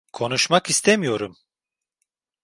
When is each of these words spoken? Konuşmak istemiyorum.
Konuşmak 0.13 0.69
istemiyorum. 0.69 1.37